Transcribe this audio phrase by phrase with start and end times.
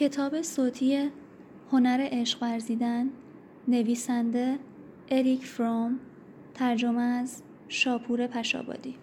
[0.00, 1.10] کتاب صوتی
[1.72, 3.10] هنر عشق ورزیدن
[3.68, 4.58] نویسنده
[5.08, 6.00] اریک فروم
[6.54, 8.96] ترجمه از شاپور پشابادی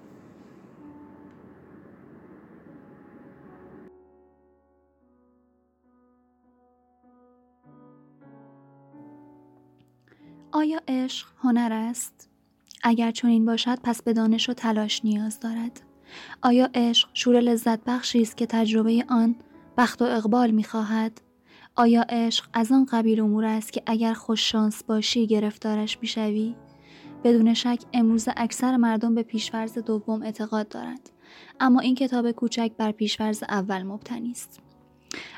[10.52, 12.30] آیا عشق هنر است؟
[12.84, 15.82] اگر چنین باشد پس به دانش و تلاش نیاز دارد.
[16.42, 19.36] آیا عشق شور لذت بخشی است که تجربه آن
[19.78, 21.22] بخت و اقبال می خواهد؟
[21.76, 26.56] آیا عشق از آن قبیل امور است که اگر خوش شانس باشی گرفتارش می‌شوی؟
[27.24, 31.10] بدون شک امروز اکثر مردم به پیشورز دوم اعتقاد دارند
[31.60, 34.60] اما این کتاب کوچک بر پیشورز اول مبتنی است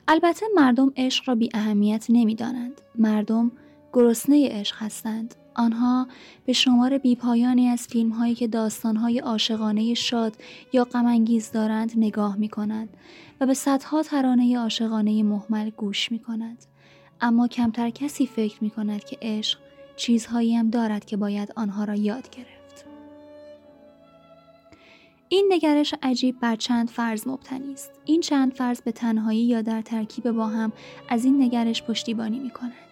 [0.08, 2.82] البته مردم عشق را بی اهمیت نمی دانند.
[2.96, 3.52] مردم
[3.94, 6.08] گرسنه عشق هستند آنها
[6.46, 10.34] به شمار بیپایانی از فیلم هایی که داستان های عاشقانه شاد
[10.74, 12.90] یا غمانگیز دارند نگاه می کنند
[13.42, 16.66] و به صدها ترانه عاشقانه محمل گوش می کنند.
[17.22, 19.60] اما کمتر کسی فکر می کند که عشق
[19.96, 22.86] چیزهایی هم دارد که باید آنها را یاد گرفت.
[25.30, 27.92] این نگرش عجیب بر چند فرض مبتنی است.
[28.06, 30.72] این چند فرض به تنهایی یا در ترکیب با هم
[31.10, 32.89] از این نگرش پشتیبانی می کند.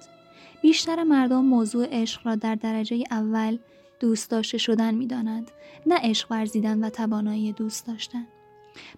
[0.68, 3.58] بیشتر مردم موضوع عشق را در درجه اول
[4.00, 5.52] دوست داشته شدن می دانند
[5.86, 8.28] نه عشق ورزیدن و توانایی دوست داشتن.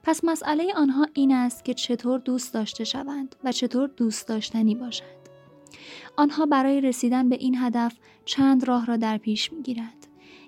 [0.04, 5.30] پس مسئله آنها این است که چطور دوست داشته شوند و چطور دوست داشتنی باشند.
[6.16, 7.94] آنها برای رسیدن به این هدف
[8.26, 9.99] چند راه را در پیش می گیرند.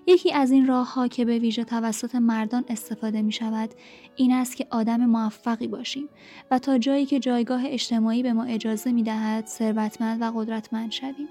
[0.07, 3.69] یکی از این راه ها که به ویژه توسط مردان استفاده می شود
[4.15, 6.09] این است که آدم موفقی باشیم
[6.51, 11.27] و تا جایی که جایگاه اجتماعی به ما اجازه می دهد ثروتمند و قدرتمند شویم.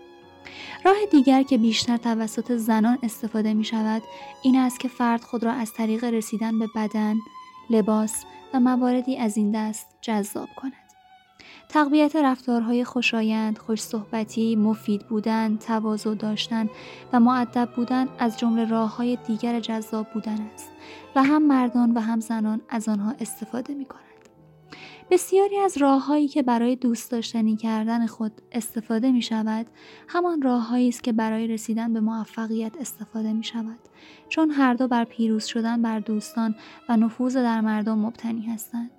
[0.85, 4.03] راه دیگر که بیشتر توسط زنان استفاده می شود
[4.43, 7.17] این است که فرد خود را از طریق رسیدن به بدن،
[7.71, 8.25] لباس
[8.55, 10.80] و مواردی از این دست جذاب کند.
[11.73, 16.69] تقویت رفتارهای خوشایند، خوش صحبتی، مفید بودن، تواضع داشتن
[17.13, 20.71] و معدب بودن از جمله راه های دیگر جذاب بودن است
[21.17, 24.05] و هم مردان و هم زنان از آنها استفاده می کنند.
[25.11, 29.67] بسیاری از راههایی که برای دوست داشتنی کردن خود استفاده می شود
[30.09, 33.79] همان راههایی است که برای رسیدن به موفقیت استفاده می شود
[34.29, 36.55] چون هر دو بر پیروز شدن بر دوستان
[36.89, 38.91] و نفوذ در مردم مبتنی هستند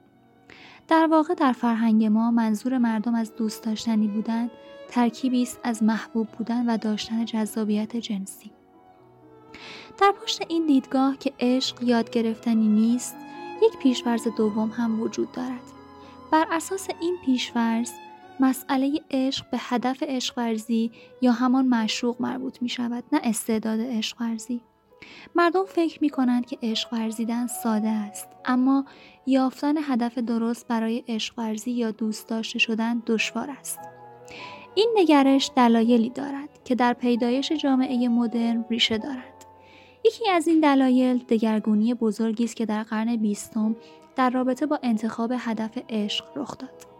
[0.91, 4.49] در واقع در فرهنگ ما منظور مردم از دوست داشتنی بودن
[4.89, 8.51] ترکیبی است از محبوب بودن و داشتن جذابیت جنسی.
[9.97, 13.15] در پشت این دیدگاه که عشق یاد گرفتنی نیست
[13.63, 15.61] یک پیشورز دوم هم وجود دارد.
[16.31, 17.91] بر اساس این پیشورز
[18.39, 20.91] مسئله عشق به هدف عشق ورزی
[21.21, 24.61] یا همان مشروق مربوط می شود نه استعداد عشق ورزی
[25.35, 28.85] مردم فکر می کنند که عشق ورزیدن ساده است اما
[29.25, 33.79] یافتن هدف درست برای عشق ورزی یا دوست داشته شدن دشوار است.
[34.75, 39.45] این نگرش دلایلی دارد که در پیدایش جامعه مدرن ریشه دارد.
[40.05, 43.75] یکی از این دلایل دگرگونی بزرگی است که در قرن بیستم
[44.15, 46.91] در رابطه با انتخاب هدف عشق رخ داد.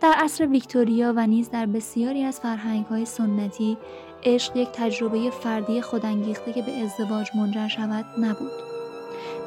[0.00, 3.76] در عصر ویکتوریا و نیز در بسیاری از فرهنگ های سنتی
[4.24, 8.52] عشق یک تجربه فردی خودانگیخته که به ازدواج منجر شود نبود.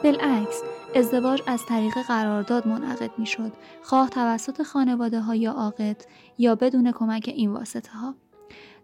[0.03, 0.61] بالعکس
[0.95, 3.51] ازدواج از طریق قرارداد منعقد می شد
[3.83, 6.05] خواه توسط خانواده ها یا عاقد
[6.37, 8.15] یا بدون کمک این واسطه ها.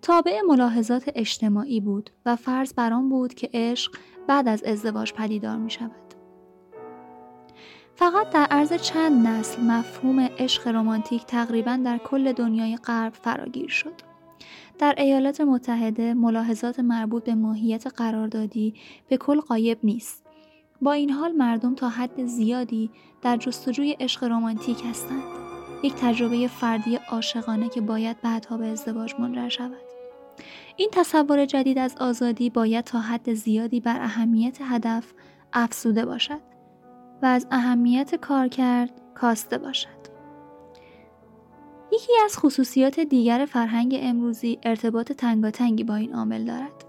[0.02, 3.92] تابع ملاحظات اجتماعی بود و فرض بر آن بود که عشق
[4.28, 6.14] بعد از ازدواج پدیدار می شود.
[7.96, 14.13] فقط در عرض چند نسل مفهوم عشق رمانتیک تقریبا در کل دنیای غرب فراگیر شد.
[14.80, 18.74] در ایالات متحده ملاحظات مربوط به ماهیت قراردادی
[19.08, 20.26] به کل قایب نیست.
[20.82, 22.90] با این حال مردم تا حد زیادی
[23.22, 25.24] در جستجوی عشق رمانتیک هستند.
[25.84, 29.82] یک تجربه فردی عاشقانه که باید بعدها به ازدواج منجر شود.
[30.76, 35.14] این تصور جدید از آزادی باید تا حد زیادی بر اهمیت هدف
[35.54, 36.40] افسوده باشد
[37.22, 40.03] و از اهمیت کار کرد کاسته باشد.
[41.94, 46.86] یکی از خصوصیات دیگر فرهنگ امروزی ارتباط تنگاتنگی با این عامل دارد.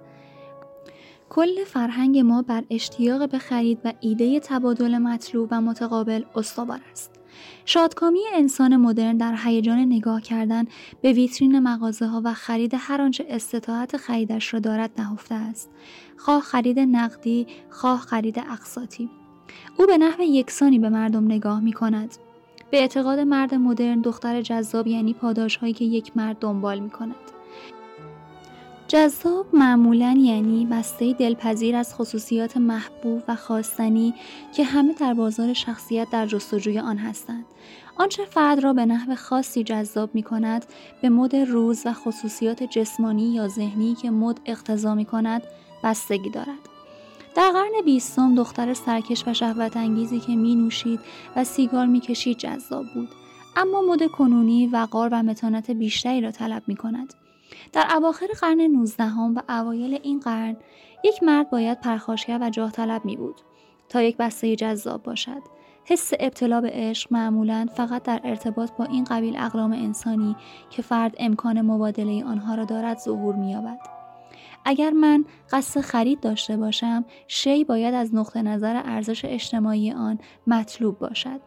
[1.31, 7.11] کل فرهنگ ما بر اشتیاق به خرید و ایده تبادل مطلوب و متقابل استوار است.
[7.65, 10.65] شادکامی انسان مدرن در هیجان نگاه کردن
[11.03, 15.71] به ویترین مغازه ها و خرید هر آنچه استطاعت خریدش را دارد نهفته است.
[16.17, 19.11] خواه خرید نقدی، خواه خرید اقساطی.
[19.79, 22.15] او به نحو یکسانی به مردم نگاه می کند.
[22.75, 27.15] به اعتقاد مرد مدرن دختر جذاب یعنی پاداش هایی که یک مرد دنبال می کند.
[28.89, 34.15] جذاب معمولا یعنی بسته دلپذیر از خصوصیات محبوب و خواستنی
[34.57, 37.45] که همه در بازار شخصیت در جستجوی آن هستند.
[37.97, 40.65] آنچه فرد را به نحو خاصی جذاب می کند
[41.03, 45.43] به مد روز و خصوصیات جسمانی یا ذهنی که مد اقتضا می کند
[45.85, 46.74] بستگی دارد.
[47.35, 51.01] در قرن بیستم دختر سرکش و شهوت انگیزی که می نوشید
[51.37, 53.09] و سیگار می کشید جذاب بود.
[53.57, 57.15] اما مد کنونی وقار و متانت بیشتری را طلب می کند.
[57.73, 60.57] در اواخر قرن 19 و اوایل این قرن
[61.05, 63.41] یک مرد باید پرخاشگر و جاه طلب می بود
[63.89, 65.43] تا یک بسته جذاب باشد.
[65.85, 70.37] حس ابتلا به عشق معمولا فقط در ارتباط با این قبیل اقلام انسانی
[70.71, 73.94] که فرد امکان مبادله آنها را دارد ظهور می‌یابد.
[74.65, 80.99] اگر من قصد خرید داشته باشم شی باید از نقطه نظر ارزش اجتماعی آن مطلوب
[80.99, 81.41] باشد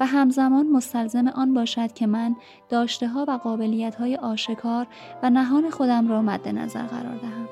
[0.00, 2.36] و همزمان مستلزم آن باشد که من
[2.68, 4.86] داشته ها و قابلیت های آشکار
[5.22, 7.48] و نهان خودم را مد نظر قرار دهم.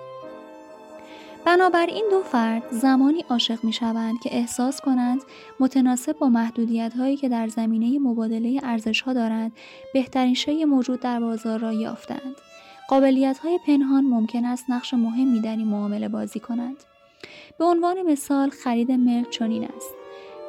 [1.44, 5.20] بنابراین دو فرد زمانی عاشق می شوند که احساس کنند
[5.60, 9.52] متناسب با محدودیت هایی که در زمینه مبادله ارزش ها دارند
[9.94, 12.49] بهترین شی موجود در بازار را یافتند.
[12.90, 16.76] قابلیت های پنهان ممکن است نقش مهمی در این معامله بازی کنند.
[17.58, 19.94] به عنوان مثال خرید ملک چنین است.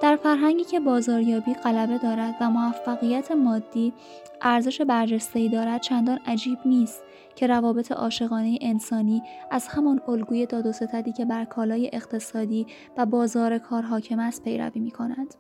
[0.01, 3.93] در فرهنگی که بازاریابی غلبه دارد و موفقیت مادی
[4.41, 7.03] ارزش برجسته‌ای دارد چندان عجیب نیست
[7.35, 9.21] که روابط عاشقانه انسانی
[9.51, 12.67] از همان الگوی داد و ستدی که بر کالای اقتصادی
[12.97, 15.35] و بازار کار حاکم است پیروی می کند.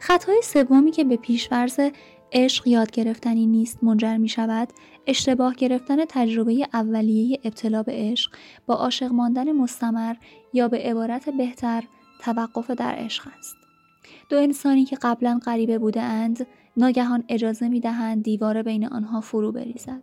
[0.00, 1.80] خطای سومی که به پیشورز
[2.34, 4.68] عشق یاد گرفتنی نیست منجر می شود
[5.06, 8.30] اشتباه گرفتن تجربه اولیه ابتلا به عشق
[8.66, 10.14] با عاشق ماندن مستمر
[10.52, 11.84] یا به عبارت بهتر
[12.18, 13.56] توقف در عشق است
[14.28, 16.46] دو انسانی که قبلا غریبه بوده اند
[16.76, 20.02] ناگهان اجازه می دهند دیوار بین آنها فرو بریزد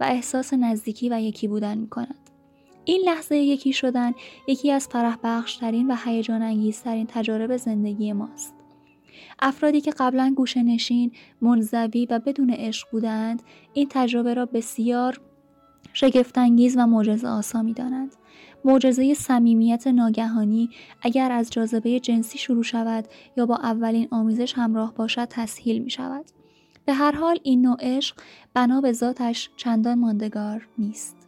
[0.00, 2.30] و احساس نزدیکی و یکی بودن می کند.
[2.84, 4.12] این لحظه یکی شدن
[4.48, 8.61] یکی از فرح بخشترین و هیجان انگیزترین تجارب زندگی ماست.
[9.38, 13.42] افرادی که قبلا گوشه نشین، منزوی و بدون عشق بودند
[13.72, 15.20] این تجربه را بسیار
[15.92, 18.16] شگفتانگیز و معجزه آسا می دانند.
[18.64, 20.70] معجزه صمیمیت ناگهانی
[21.02, 23.04] اگر از جاذبه جنسی شروع شود
[23.36, 26.24] یا با اولین آمیزش همراه باشد تسهیل می شود.
[26.84, 28.16] به هر حال این نوع عشق
[28.54, 31.21] بنا به ذاتش چندان ماندگار نیست.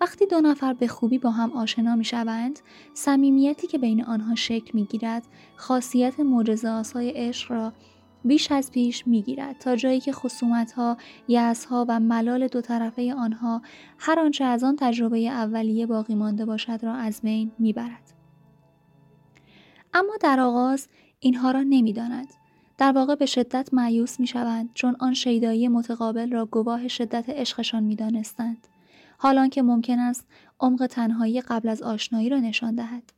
[0.00, 2.58] وقتی دو نفر به خوبی با هم آشنا می شوند،
[2.94, 5.26] صمیمیتی که بین آنها شکل می گیرد،
[5.56, 7.72] خاصیت معجزه آسای عشق را
[8.24, 10.96] بیش از پیش می‌گیرد تا جایی که خصومت ها،
[11.70, 13.62] ها و ملال دو طرفه آنها
[13.98, 18.12] هر آنچه از آن تجربه اولیه باقی مانده باشد را از بین می‌برد.
[19.94, 20.88] اما در آغاز
[21.20, 22.28] اینها را نمی‌داند.
[22.78, 27.82] در واقع به شدت معیوس می شوند چون آن شیدایی متقابل را گواه شدت عشقشان
[27.82, 28.68] می دانستند.
[29.24, 30.26] حالان که ممکن است
[30.60, 33.12] عمق تنهایی قبل از آشنایی را نشان دهد.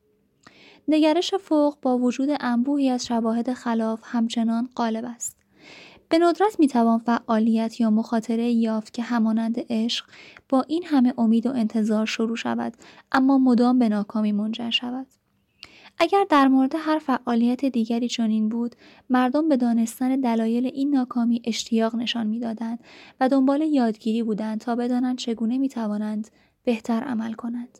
[0.88, 5.36] نگرش فوق با وجود انبوهی از شواهد خلاف همچنان غالب است.
[6.08, 10.06] به ندرت می‌توان فعالیت یا مخاطره یافت که همانند عشق
[10.48, 12.76] با این همه امید و انتظار شروع شود
[13.12, 15.06] اما مدام به ناکامی منجر شود.
[15.98, 18.76] اگر در مورد هر فعالیت دیگری چنین بود
[19.10, 22.78] مردم به دانستن دلایل این ناکامی اشتیاق نشان می‌دادند
[23.20, 26.28] و دنبال یادگیری بودند تا بدانند چگونه می‌توانند
[26.64, 27.78] بهتر عمل کنند.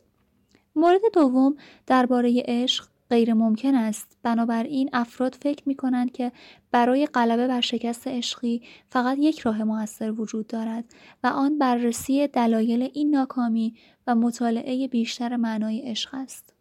[0.75, 1.55] مورد دوم
[1.87, 4.17] درباره عشق غیر ممکن است.
[4.23, 6.31] بنابراین افراد فکر می کنند که
[6.71, 10.85] برای غلبه بر شکست عشقی فقط یک راه موثر وجود دارد
[11.23, 13.75] و آن بررسی دلایل این ناکامی
[14.07, 16.56] و مطالعه بیشتر معنای عشق است.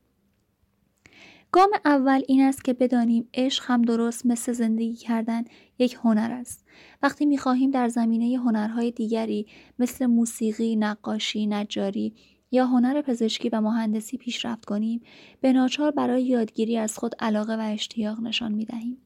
[1.57, 5.45] گام اول این است که بدانیم عشق هم درست مثل زندگی کردن
[5.79, 6.65] یک هنر است.
[7.03, 9.47] وقتی می‌خواهیم در زمینه هنرهای دیگری
[9.79, 12.15] مثل موسیقی، نقاشی، نجاری
[12.51, 15.01] یا هنر پزشکی و مهندسی پیشرفت کنیم
[15.41, 18.99] به ناچار برای یادگیری از خود علاقه و اشتیاق نشان می دهیم.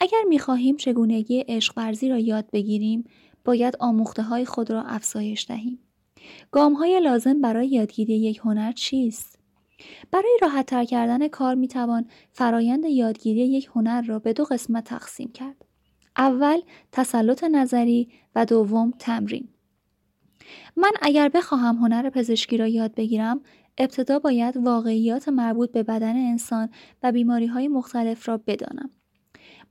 [0.00, 3.04] اگر می خواهیم چگونگی عشق ورزی را یاد بگیریم
[3.44, 5.78] باید آموخته های خود را افزایش دهیم.
[6.50, 9.33] گام های لازم برای یادگیری یک هنر چیست؟
[10.10, 14.84] برای راحت تر کردن کار می توان فرایند یادگیری یک هنر را به دو قسمت
[14.84, 15.64] تقسیم کرد.
[16.16, 16.60] اول
[16.92, 19.48] تسلط نظری و دوم تمرین.
[20.76, 23.40] من اگر بخواهم هنر پزشکی را یاد بگیرم
[23.78, 26.68] ابتدا باید واقعیات مربوط به بدن انسان
[27.02, 28.90] و بیماری های مختلف را بدانم.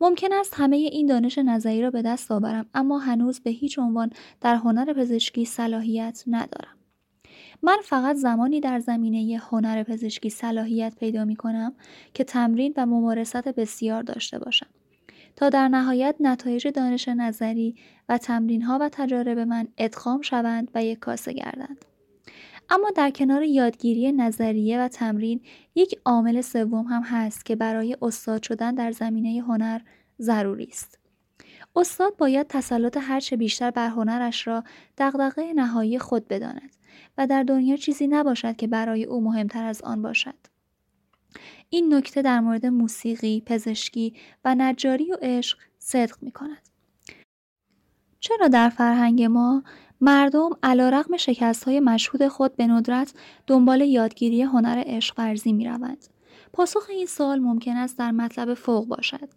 [0.02, 4.10] ممکن است همه این دانش نظری را به دست آورم اما هنوز به هیچ عنوان
[4.42, 6.83] در هنر پزشکی صلاحیت ندارم.
[7.64, 11.74] من فقط زمانی در زمینه هنر پزشکی صلاحیت پیدا می کنم
[12.14, 14.68] که تمرین و ممارست بسیار داشته باشم.
[15.36, 17.76] تا در نهایت نتایج دانش نظری
[18.10, 21.86] و تمرین ها و تجارب من ادغام شوند و یک کاسه گردند.
[22.70, 25.42] اما در کنار یادگیری نظریه و تمرین
[25.76, 29.82] یک عامل سوم هم هست که برای استاد شدن در زمینه هنر
[30.22, 31.00] ضروری است.
[31.76, 34.64] استاد باید تسلط هرچه بیشتر بر هنرش را
[34.98, 36.83] دغدغه نهایی خود بداند
[37.18, 40.36] و در دنیا چیزی نباشد که برای او مهمتر از آن باشد.
[41.70, 44.14] این نکته در مورد موسیقی، پزشکی
[44.46, 46.70] و نجاری و عشق صدق می کند.
[48.20, 49.64] چرا در فرهنگ ما
[50.02, 53.14] مردم علا رقم شکست های مشهود خود به ندرت
[53.48, 56.08] دنبال یادگیری هنر عشق ورزی می روند؟
[56.54, 59.30] پاسخ این سال ممکن است در مطلب فوق باشد.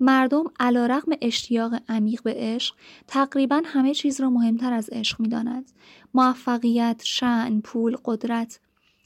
[0.00, 2.74] مردم علا رقم اشتیاق عمیق به عشق
[3.06, 5.72] تقریبا همه چیز را مهمتر از عشق می داند.
[6.14, 8.60] موفقیت، شعن، پول، قدرت،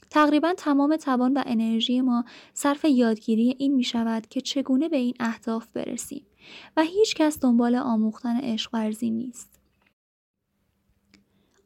[0.09, 5.13] تقریبا تمام توان و انرژی ما صرف یادگیری این می شود که چگونه به این
[5.19, 6.25] اهداف برسیم
[6.77, 9.58] و هیچ کس دنبال آموختن عشق ورزی نیست.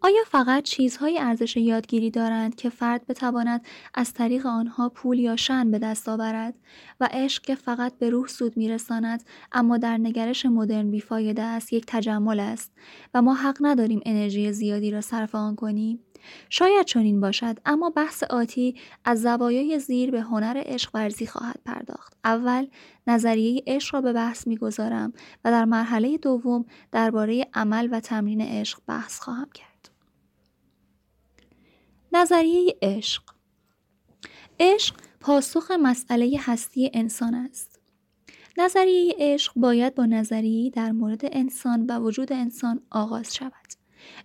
[0.05, 5.71] آیا فقط چیزهای ارزش یادگیری دارند که فرد بتواند از طریق آنها پول یا شن
[5.71, 6.53] به دست آورد
[6.99, 11.83] و عشق که فقط به روح سود میرساند اما در نگرش مدرن بیفایده است یک
[11.87, 12.71] تجمل است
[13.13, 15.99] و ما حق نداریم انرژی زیادی را صرف آن کنیم؟
[16.49, 22.13] شاید چنین باشد اما بحث آتی از زوایای زیر به هنر عشق ورزی خواهد پرداخت.
[22.23, 22.67] اول
[23.07, 25.13] نظریه عشق را به بحث می‌گذارم
[25.45, 29.72] و در مرحله دوم درباره عمل و تمرین عشق بحث خواهم کرد.
[32.13, 33.23] نظریه عشق
[34.59, 37.79] عشق پاسخ مسئله هستی انسان است.
[38.57, 43.53] نظریه عشق باید با نظریه در مورد انسان و وجود انسان آغاز شود.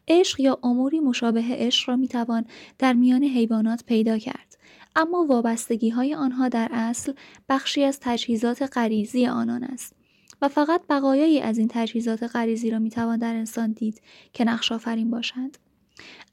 [0.08, 2.44] عشق یا اموری مشابه عشق را می‌توان
[2.78, 4.58] در میان حیوانات پیدا کرد
[4.96, 7.12] اما وابستگی های آنها در اصل
[7.48, 9.94] بخشی از تجهیزات غریزی آنان است
[10.42, 14.02] و فقط بقایایی از این تجهیزات غریزی را می‌توان در انسان دید
[14.32, 15.58] که نقش آفرین باشند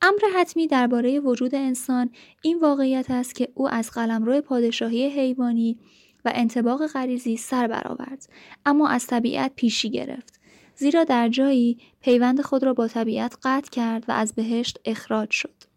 [0.01, 2.09] امر حتمی درباره وجود انسان
[2.41, 5.77] این واقعیت است که او از قلمرو پادشاهی حیوانی
[6.25, 8.29] و انتباق غریزی سر برآورد
[8.65, 10.39] اما از طبیعت پیشی گرفت
[10.75, 15.75] زیرا در جایی پیوند خود را با طبیعت قطع کرد و از بهشت اخراج شد.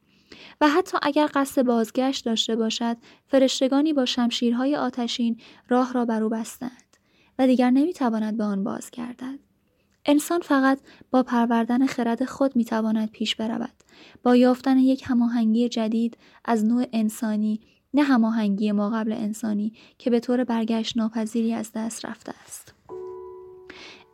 [0.61, 6.29] و حتی اگر قصد بازگشت داشته باشد فرشتگانی با شمشیرهای آتشین راه را بر او
[6.29, 6.97] بستند
[7.39, 9.39] و دیگر نمی‌تواند به آن باز گردد
[10.09, 10.79] انسان فقط
[11.11, 13.75] با پروردن خرد خود می‌تواند پیش برود
[14.23, 17.61] با یافتن یک هماهنگی جدید از نوع انسانی
[17.95, 22.75] نه هماهنگی ما قبل انسانی که به طور برگشت ناپذیری از دست رفته است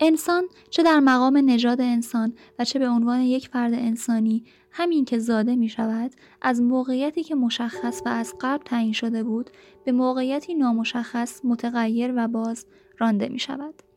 [0.00, 5.18] انسان چه در مقام نژاد انسان و چه به عنوان یک فرد انسانی همین که
[5.18, 6.10] زاده می شود
[6.42, 9.50] از موقعیتی که مشخص و از قبل تعیین شده بود
[9.84, 12.66] به موقعیتی نامشخص متغیر و باز
[12.98, 13.93] رانده می شود.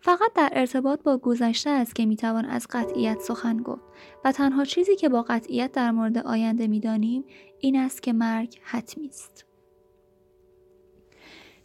[0.00, 3.84] فقط در ارتباط با گذشته است که می‌توان از قطعیت سخن گفت
[4.24, 7.24] و تنها چیزی که با قطعیت در مورد آینده می‌دانیم
[7.60, 9.44] این است که مرگ حتمی است.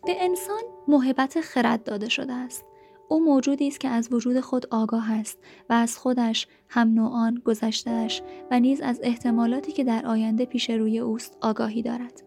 [0.06, 2.66] به انسان محبت خرد داده شده است.
[3.10, 5.38] او موجودی است که از وجود خود آگاه است
[5.70, 8.22] و از خودش هم نوعان گذشتهش
[8.52, 12.24] و نیز از احتمالاتی که در آینده پیش روی اوست آگاهی دارد.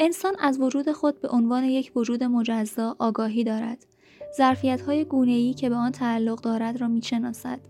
[0.00, 3.86] انسان از وجود خود به عنوان یک وجود مجزا آگاهی دارد.
[4.36, 7.60] ظرفیت های گونه که به آن تعلق دارد را می‌شناسد.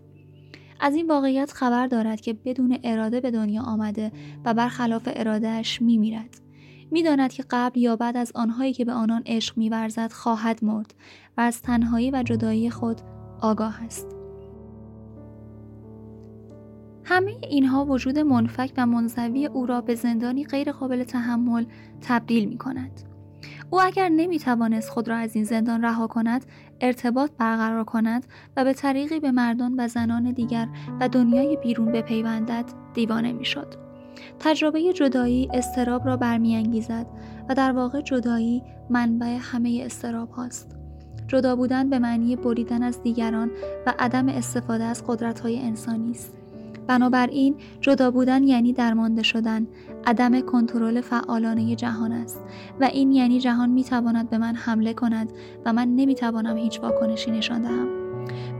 [0.79, 4.11] از این واقعیت خبر دارد که بدون اراده به دنیا آمده
[4.45, 6.35] و برخلاف ارادهش می میرد.
[6.91, 10.93] می‌داند که قبل یا بعد از آنهایی که به آنان عشق میورزد خواهد مرد
[11.37, 13.01] و از تنهایی و جدایی خود
[13.41, 14.15] آگاه است.
[17.03, 21.65] همه اینها وجود منفک و منزوی او را به زندانی غیر قابل تحمل
[22.01, 23.08] تبدیل می کند.
[23.69, 26.45] او اگر نمی توانست خود را از این زندان رها کند
[26.81, 28.25] ارتباط برقرار کند
[28.57, 30.67] و به طریقی به مردان و زنان دیگر
[30.99, 33.75] و دنیای بیرون بپیوندد دیوانه می‌شد.
[34.39, 37.05] تجربه جدایی استراب را برمیانگیزد
[37.49, 40.75] و در واقع جدایی منبع همه استراب هاست.
[41.27, 43.51] جدا بودن به معنی بریدن از دیگران
[43.85, 46.38] و عدم استفاده از قدرت های انسانی است.
[46.89, 49.67] بنابراین جدا بودن یعنی درمانده شدن.
[50.05, 52.41] عدم کنترل فعالانه جهان است.
[52.79, 55.33] و این یعنی جهان می تواند به من حمله کند
[55.65, 57.87] و من نمی توانم هیچ واکنشی نشان دهم.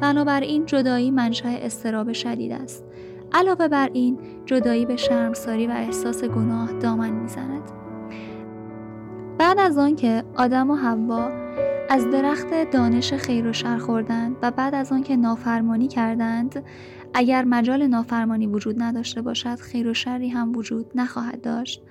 [0.01, 2.85] بنابراین جدایی منشأ استراب شدید است.
[3.33, 7.63] علاوه بر این جدایی به شرمساری و احساس گناه دامن می‌زند.
[9.37, 11.29] بعد از آنکه آدم و حوا
[11.89, 16.63] از درخت دانش خیر و شر خوردند و بعد از آنکه نافرمانی کردند
[17.13, 21.83] اگر مجال نافرمانی وجود نداشته باشد خیر و شری هم وجود نخواهد داشت.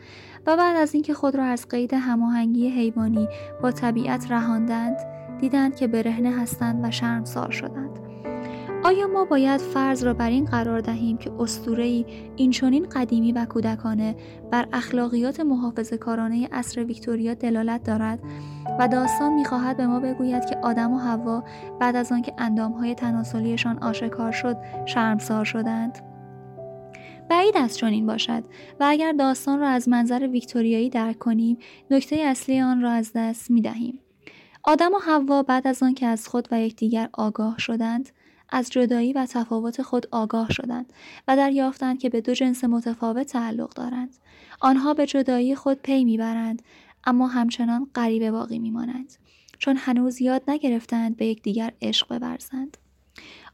[0.46, 3.28] و بعد از اینکه خود را از قید هماهنگی حیوانی
[3.62, 4.96] با طبیعت رهاندند
[5.40, 8.07] دیدند که برهنه هستند و شرمسار شدند.
[8.84, 12.06] آیا ما باید فرض را بر این قرار دهیم که اسطوره‌ای
[12.36, 14.16] اینچنین قدیمی و کودکانه
[14.50, 18.18] بر اخلاقیات محافظه کارانه عصر ویکتوریا دلالت دارد
[18.78, 21.44] و داستان می‌خواهد به ما بگوید که آدم و حوا
[21.80, 24.56] بعد از آنکه اندامهای تناسلیشان آشکار شد
[24.86, 25.98] شرمسار شدند
[27.30, 28.44] بعید است چنین باشد
[28.80, 31.58] و اگر داستان را از منظر ویکتوریایی درک کنیم
[31.90, 34.00] نکته اصلی آن را از دست می دهیم.
[34.64, 38.08] آدم و حوا بعد از آنکه از خود و یکدیگر آگاه شدند
[38.48, 40.92] از جدایی و تفاوت خود آگاه شدند
[41.28, 44.16] و دریافتند که به دو جنس متفاوت تعلق دارند.
[44.60, 46.62] آنها به جدایی خود پی می‌برند
[47.04, 49.14] اما همچنان غریبه باقی میمانند
[49.58, 52.76] چون هنوز یاد نگرفتند به یکدیگر عشق بورزند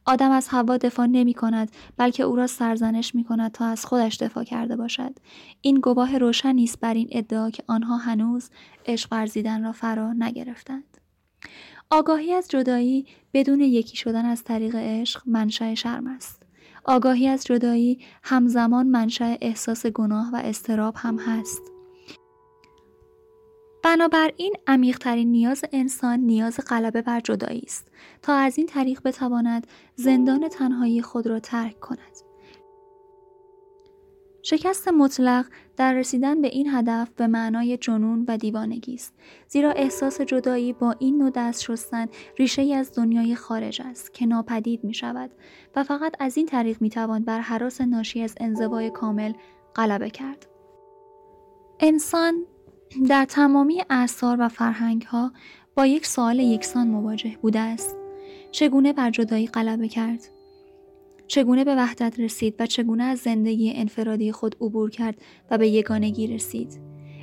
[0.07, 4.17] آدم از هوا دفاع نمی کند بلکه او را سرزنش می کند تا از خودش
[4.17, 5.19] دفاع کرده باشد.
[5.61, 8.51] این گواه روشنی است بر این ادعا که آنها هنوز
[8.87, 10.99] عشق ورزیدن را فرا نگرفتند.
[11.91, 16.43] آگاهی از جدایی بدون یکی شدن از طریق عشق منشأ شرم است.
[16.85, 21.63] آگاهی از جدایی همزمان منشأ احساس گناه و استراب هم هست.
[23.85, 27.89] بنابراین عمیقترین نیاز انسان نیاز غلبه بر جدایی است
[28.23, 32.34] تا از این طریق بتواند زندان تنهایی خود را ترک کند.
[34.47, 35.47] شکست مطلق
[35.77, 39.15] در رسیدن به این هدف به معنای جنون و دیوانگی است
[39.49, 42.07] زیرا احساس جدایی با این نوع دست شستن
[42.39, 45.31] ریشه ای از دنیای خارج است که ناپدید می شود
[45.77, 49.33] و فقط از این طریق می توان بر حراس ناشی از انزوای کامل
[49.77, 50.47] غلبه کرد.
[51.81, 52.45] انسان
[53.09, 55.33] در تمامی اثار و فرهنگ ها
[55.75, 57.97] با یک سوال یکسان مواجه بوده است.
[58.51, 60.34] چگونه بر جدایی غلبه کرد؟
[61.27, 66.27] چگونه به وحدت رسید و چگونه از زندگی انفرادی خود عبور کرد و به یگانگی
[66.27, 66.81] رسید؟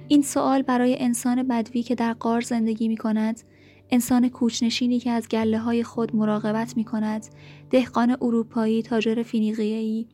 [0.07, 3.41] این سوال برای انسان بدوی که در قار زندگی می کند
[3.89, 7.25] انسان کوچنشینی که از گله های خود مراقبت می کند
[7.69, 10.07] دهقان اروپایی تاجر فینیقیه‌ای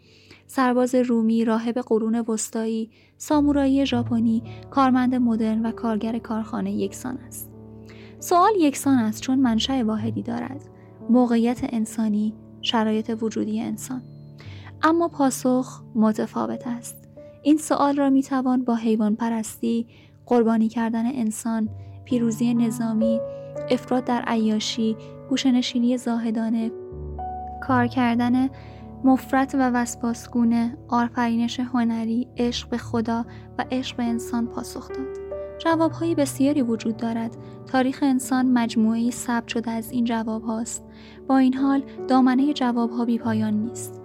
[0.47, 7.51] سرباز رومی راهب قرون وسطایی سامورایی ژاپنی کارمند مدرن و کارگر کارخانه یکسان است.
[8.19, 10.61] سوال یکسان است چون منشأ واحدی دارد.
[11.09, 12.33] موقعیت انسانی
[12.67, 14.03] شرایط وجودی انسان.
[14.83, 16.95] اما پاسخ متفاوت است.
[17.43, 19.87] این سوال را می توان با حیوان پرستی
[20.25, 21.69] قربانی کردن انسان
[22.05, 23.19] پیروزی نظامی
[23.69, 24.97] افراد در عیاشی
[25.29, 26.71] گوشنشینی زاهدانه
[27.67, 28.49] کار کردن
[29.03, 33.25] مفرت و وسپاسگونه آرفرینش هنری عشق به خدا
[33.57, 35.26] و عشق به انسان پاسخ داد.
[35.59, 37.37] جوابهای بسیاری وجود دارد.
[37.71, 40.83] تاریخ انسان مجموعه ثبت شده از این جواب هاست.
[41.27, 44.01] با این حال دامنه جواب ها بی پایان نیست.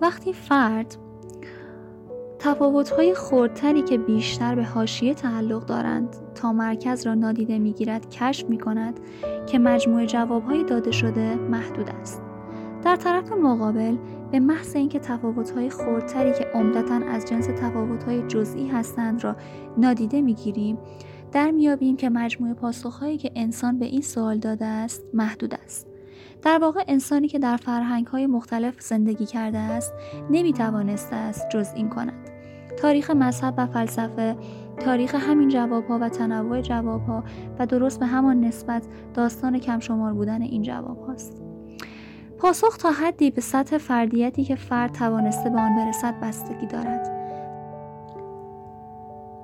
[0.00, 0.96] وقتی فرد
[2.38, 8.58] تفاوت‌های خردتری که بیشتر به حاشیه تعلق دارند تا مرکز را نادیده می‌گیرد کشف می
[8.58, 9.00] کند
[9.46, 12.29] که مجموع جوابهای داده شده محدود است.
[12.84, 13.96] در طرف مقابل
[14.32, 19.36] به محض اینکه تفاوت‌های خردتری که عمدتا از جنس تفاوت‌های جزئی هستند را
[19.78, 20.78] نادیده می‌گیریم
[21.32, 25.86] در میابیم که مجموع پاسخهایی که انسان به این سوال داده است محدود است
[26.42, 29.92] در واقع انسانی که در فرهنگ‌های مختلف زندگی کرده است
[30.30, 32.30] نمی‌توانسته است جز این کند
[32.78, 34.36] تاریخ مذهب و فلسفه
[34.80, 37.24] تاریخ همین جوابها و تنوع جوابها
[37.58, 38.82] و درست به همان نسبت
[39.14, 41.49] داستان کم شمار بودن این جواب هاست.
[42.40, 47.10] پاسخ تا حدی به سطح فردیتی که فرد توانسته به آن برسد بستگی دارد.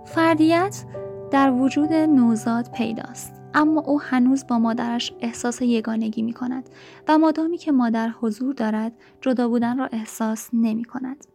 [0.04, 0.84] فردیت
[1.30, 6.70] در وجود نوزاد پیداست اما او هنوز با مادرش احساس یگانگی می کند
[7.08, 11.26] و مادامی که مادر حضور دارد جدا بودن را احساس نمی کند.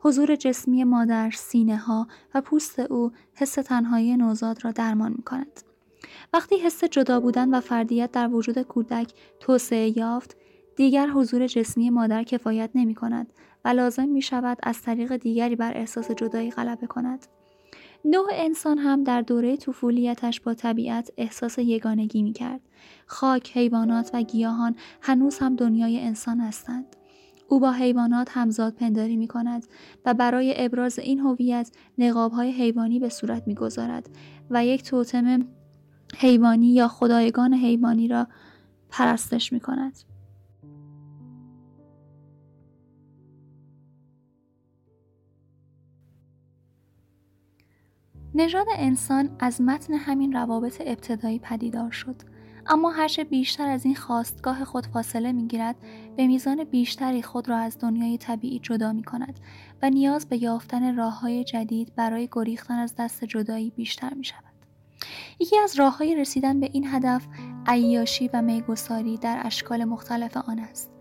[0.00, 5.60] حضور جسمی مادر، سینه ها و پوست او حس تنهایی نوزاد را درمان می کند.
[6.32, 10.36] وقتی حس جدا بودن و فردیت در وجود کودک توسعه یافت،
[10.76, 13.32] دیگر حضور جسمی مادر کفایت نمی کند
[13.64, 17.26] و لازم می شود از طریق دیگری بر احساس جدایی غلبه کند.
[18.04, 22.60] نوع انسان هم در دوره طفولیتش با طبیعت احساس یگانگی می کرد.
[23.06, 26.96] خاک، حیوانات و گیاهان هنوز هم دنیای انسان هستند.
[27.48, 29.66] او با حیوانات همزاد پنداری می کند
[30.04, 34.10] و برای ابراز این هویت نقاب های حیوانی به صورت می گذارد
[34.50, 35.46] و یک توتم
[36.16, 38.26] حیوانی یا خدایگان حیوانی را
[38.90, 40.09] پرستش می کند.
[48.34, 52.16] نژاد انسان از متن همین روابط ابتدایی پدیدار شد
[52.66, 55.76] اما هرچه بیشتر از این خواستگاه خود فاصله می گیرد
[56.16, 59.40] به میزان بیشتری خود را از دنیای طبیعی جدا می کند
[59.82, 64.44] و نیاز به یافتن راه های جدید برای گریختن از دست جدایی بیشتر می شود.
[65.38, 67.26] یکی از راه های رسیدن به این هدف
[67.66, 70.99] عیاشی و میگساری در اشکال مختلف آن است.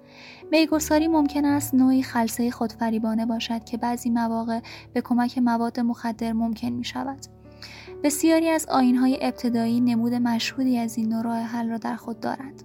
[0.52, 4.60] میگساری ممکن است نوعی خلصه خودفریبانه باشد که بعضی مواقع
[4.94, 7.20] به کمک مواد مخدر ممکن می شود.
[8.04, 12.64] بسیاری از آینهای ابتدایی نمود مشهودی از این نوع راه حل را در خود دارند.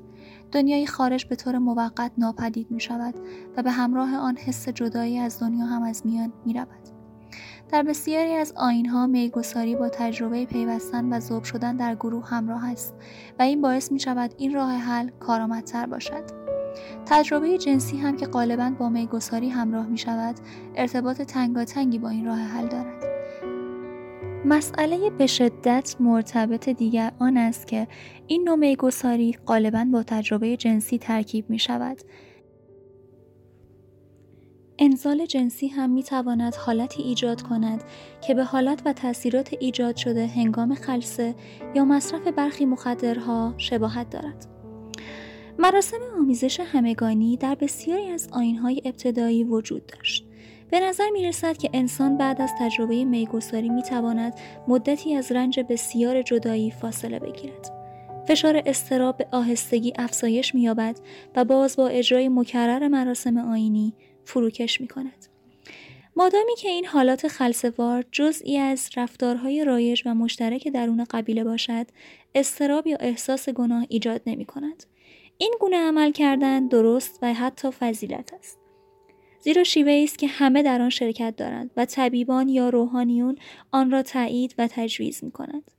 [0.53, 3.14] دنیای خارج به طور موقت ناپدید می شود
[3.57, 6.95] و به همراه آن حس جدایی از دنیا هم از میان می رود.
[7.69, 12.95] در بسیاری از آینها میگساری با تجربه پیوستن و ذوب شدن در گروه همراه است
[13.38, 16.43] و این باعث می شود این راه حل کارآمدتر باشد.
[17.07, 20.37] تجربه جنسی هم که غالبا با میگساری همراه می شود
[20.77, 23.05] ارتباط تنگاتنگی با این راه حل دارد.
[24.45, 27.89] مسئله به شدت مرتبط دیگر آن است که
[28.27, 31.99] این نوع میگساری غالبا با تجربه جنسی ترکیب می شود
[34.79, 37.85] انزال جنسی هم می تواند حالتی ایجاد کند
[38.27, 41.35] که به حالت و تاثیرات ایجاد شده هنگام خلصه
[41.75, 44.54] یا مصرف برخی مخدرها شباهت دارد.
[45.59, 50.27] مراسم آمیزش همگانی در بسیاری از آینهای ابتدایی وجود داشت.
[50.71, 54.35] به نظر می رسد که انسان بعد از تجربه میگساری می تواند
[54.69, 57.71] مدتی از رنج بسیار جدایی فاصله بگیرد.
[58.29, 60.69] فشار استراب به آهستگی افزایش می
[61.37, 65.27] و باز با اجرای مکرر مراسم آینی فروکش می کند.
[66.17, 71.87] مادامی که این حالات خلصوار جزئی از رفتارهای رایج و مشترک درون قبیله باشد
[72.35, 74.85] استراب یا احساس گناه ایجاد نمی کند.
[75.38, 78.59] این گونه عمل کردن درست و حتی فضیلت است.
[79.40, 83.37] زیرا شیوه است که همه در آن شرکت دارند و طبیبان یا روحانیون
[83.73, 85.70] آن را تایید و تجویز می کنند.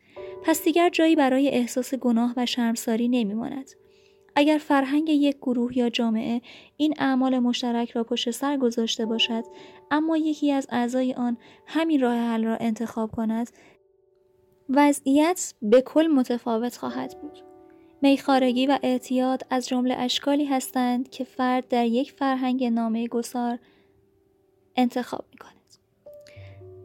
[0.44, 3.72] پس دیگر جایی برای احساس گناه و شرمساری نمی ماند.
[4.36, 6.41] اگر فرهنگ یک گروه یا جامعه
[6.78, 9.44] این اعمال مشترک را پشت سر گذاشته باشد
[9.91, 11.38] اما یکی از اعضای آن
[11.68, 13.50] همین راه حل را انتخاب کند
[14.70, 17.55] وضعیت به کل متفاوت خواهد بود
[18.06, 23.60] میخارگی و اعتیاد از جمله اشکالی هستند که فرد در یک فرهنگ نامه گسار
[24.76, 25.52] انتخاب می کند.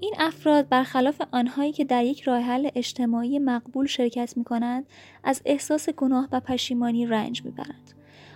[0.00, 4.86] این افراد برخلاف آنهایی که در یک راه حل اجتماعی مقبول شرکت می کنند
[5.24, 7.94] از احساس گناه و پشیمانی رنج می برند.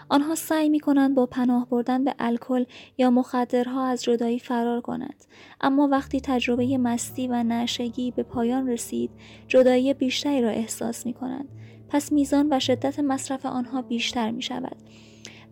[0.09, 2.65] آنها سعی می کنند با پناه بردن به الکل
[2.99, 5.25] یا مخدرها از جدایی فرار کنند
[5.61, 9.11] اما وقتی تجربه مستی و نشگی به پایان رسید
[9.49, 11.49] جدایی بیشتری را احساس می کنند
[11.89, 14.77] پس میزان و شدت مصرف آنها بیشتر می شود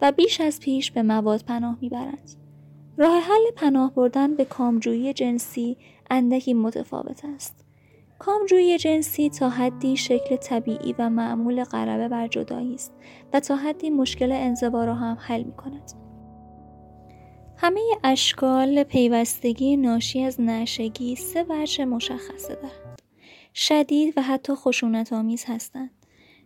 [0.02, 2.30] و بیش از پیش به مواد پناه می برند.
[2.96, 5.76] راه حل پناه بردن به کامجویی جنسی
[6.10, 7.64] اندکی متفاوت است.
[8.18, 12.92] کامجویی جنسی تا حدی شکل طبیعی و معمول غربه بر جدایی است
[13.32, 15.92] و تا حدی مشکل انزوا را هم حل می کند.
[17.56, 23.02] همه اشکال پیوستگی ناشی از نشگی سه وجه مشخصه دارند.
[23.54, 26.01] شدید و حتی خشونت آمیز هستند.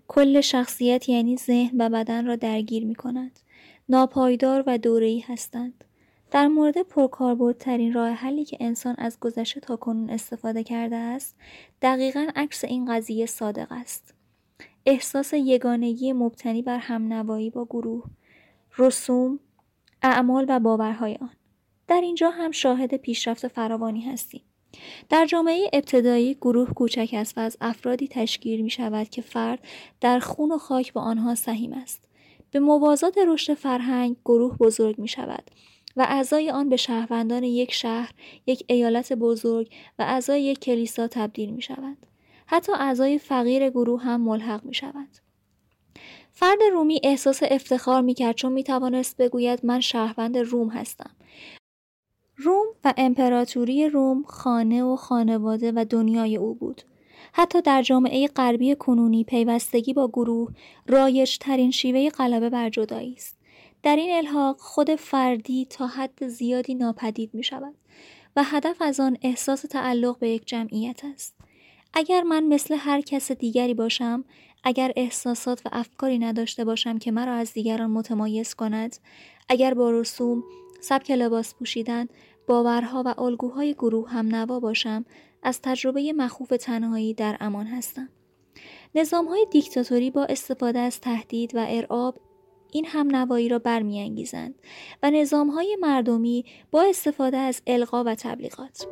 [0.09, 3.41] کل شخصیت یعنی ذهن و بدن را درگیر می کند.
[3.89, 5.85] ناپایدار و دوره‌ای هستند.
[6.31, 11.37] در مورد پرکاربردترین راه حلی که انسان از گذشته تا کنون استفاده کرده است
[11.83, 14.15] دقیقا عکس این قضیه صادق است
[14.87, 18.05] احساس یگانگی مبتنی بر همنوایی با گروه
[18.79, 19.41] رسوم
[20.03, 21.31] اعمال و باورهای آن
[21.89, 24.43] در اینجا هم شاهد پیشرفت فراوانی هستیم
[25.09, 29.59] در جامعه ابتدایی گروه کوچک است و از افرادی تشکیل می شود که فرد
[30.01, 32.09] در خون و خاک با آنها سهیم است
[32.51, 35.51] به موازات رشد فرهنگ گروه بزرگ می شود
[35.97, 38.13] و اعضای آن به شهروندان یک شهر،
[38.47, 41.97] یک ایالت بزرگ و اعضای یک کلیسا تبدیل می شود.
[42.47, 45.09] حتی اعضای فقیر گروه هم ملحق می شود.
[46.33, 51.16] فرد رومی احساس افتخار می کرد چون می توانست بگوید من شهروند روم هستم.
[52.37, 56.83] روم و امپراتوری روم خانه و خانواده و دنیای او بود.
[57.33, 60.53] حتی در جامعه غربی کنونی پیوستگی با گروه
[60.87, 63.37] رایج ترین شیوه غلبه بر جدایی است.
[63.83, 67.75] در این الحاق خود فردی تا حد زیادی ناپدید می شود
[68.37, 71.35] و هدف از آن احساس تعلق به یک جمعیت است.
[71.95, 74.25] اگر من مثل هر کس دیگری باشم،
[74.65, 78.97] اگر احساسات و افکاری نداشته باشم که مرا از دیگران متمایز کند،
[79.49, 80.45] اگر با رسوم،
[80.89, 82.09] سبک لباس پوشیدن،
[82.47, 85.05] باورها و الگوهای گروه هم نوا باشم،
[85.43, 88.09] از تجربه مخوف تنهایی در امان هستم.
[88.95, 92.19] نظام های دیکتاتوری با استفاده از تهدید و ارعاب
[92.73, 94.55] این هم نوایی را برمیانگیزند
[95.03, 95.11] و
[95.55, 98.87] های مردمی با استفاده از القا و تبلیغات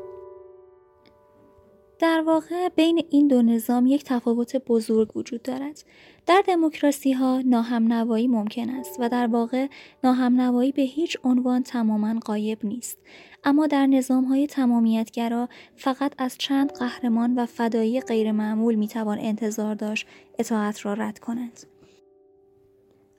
[1.99, 5.85] در واقع بین این دو نظام یک تفاوت بزرگ وجود دارد.
[6.27, 9.67] در دموکراسی ها ناهم نوایی ممکن است و در واقع
[10.05, 12.99] ناهم نوایی به هیچ عنوان تماما قایب نیست.
[13.45, 20.07] اما در نظام های تمامیتگرا فقط از چند قهرمان و فدایی غیرمعمول می‌توان انتظار داشت
[20.39, 21.61] اطاعت را رد کنند.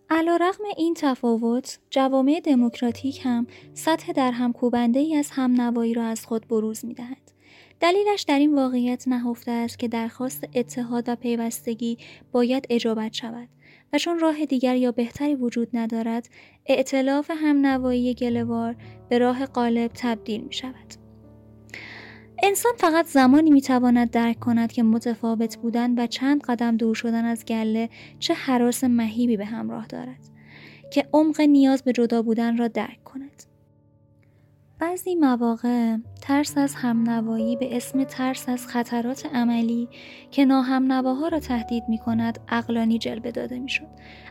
[0.09, 6.03] علا رغم این تفاوت، جوامع دموکراتیک هم سطح در همکوبنده ای از هم نوایی را
[6.03, 7.34] از خود بروز می دهد.
[7.79, 11.97] دلیلش در این واقعیت نهفته است که درخواست اتحاد و پیوستگی
[12.31, 13.49] باید اجابت شود
[13.93, 16.29] و چون راه دیگر یا بهتری وجود ندارد
[16.65, 18.75] اعتلاف هم نوایی گلوار
[19.09, 20.93] به راه قالب تبدیل می شود.
[22.43, 27.45] انسان فقط زمانی می‌تواند درک کند که متفاوت بودن و چند قدم دور شدن از
[27.45, 30.29] گله چه حراس مهیبی به همراه دارد
[30.91, 33.54] که عمق نیاز به جدا بودن را درک کند.
[34.79, 39.89] بعضی مواقع ترس از همنوایی به اسم ترس از خطرات عملی
[40.31, 43.87] که ناهمنواها را تهدید می کند اقلانی جلوه داده می شد.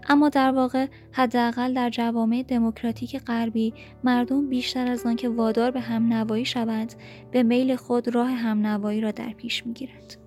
[0.09, 6.45] اما در واقع حداقل در جوامع دموکراتیک غربی مردم بیشتر از آنکه وادار به همنوایی
[6.45, 6.95] شوند
[7.31, 10.24] به میل خود راه همنوایی را در پیش می گیرند.